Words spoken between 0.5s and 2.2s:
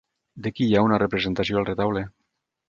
qui hi ha una representació al retaule?